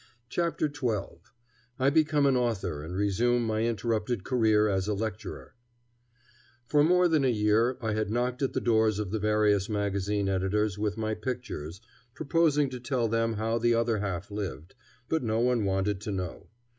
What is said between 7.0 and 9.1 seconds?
than a year I had knocked at the doors